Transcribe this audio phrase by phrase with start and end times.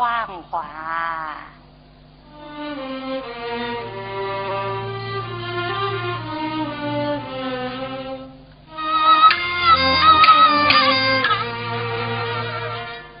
[0.00, 0.08] 黄
[0.50, 0.64] 花，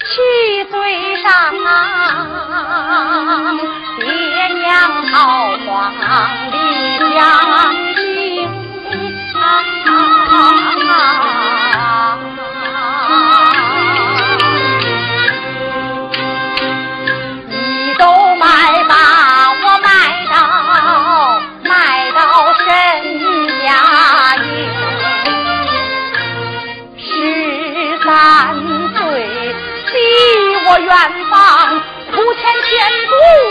[0.00, 1.30] 去岁上
[1.64, 1.70] 啊，
[4.00, 4.66] 爹娘
[5.12, 5.94] 逃荒
[6.50, 6.54] 离
[7.14, 7.43] 家。
[30.94, 31.80] 三方
[32.12, 33.43] 铺千千古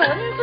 [0.00, 0.35] ฝน